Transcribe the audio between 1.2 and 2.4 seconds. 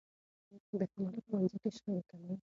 ښوونځي کې شخړې کموي.